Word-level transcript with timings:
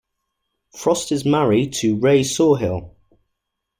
Frost 0.75 1.11
is 1.11 1.25
married 1.25 1.73
to 1.73 1.95
Ray 1.95 2.23
Sawhill. 2.23 2.95